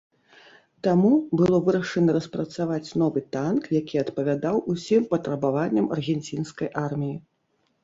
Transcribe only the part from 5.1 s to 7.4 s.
патрабаванням аргенцінскай арміі.